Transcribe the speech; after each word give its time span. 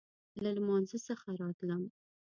له 0.43 0.49
لمانځه 0.57 0.97
څخه 1.07 1.27
راتلم. 1.41 1.83